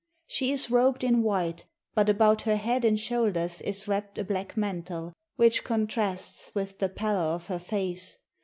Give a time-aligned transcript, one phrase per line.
[0.25, 4.57] She is robed in white, but about her head and shoulders is wrapped a black
[4.57, 8.17] mantle, which contrasts with the pallor of her face.